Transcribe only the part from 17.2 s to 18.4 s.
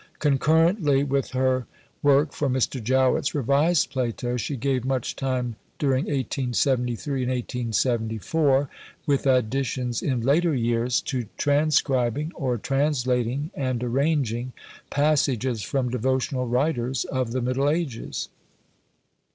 the Middle Ages.